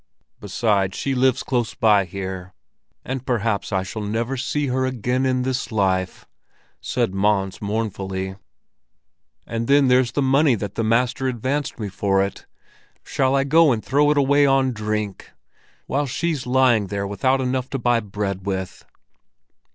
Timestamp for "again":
4.83-5.27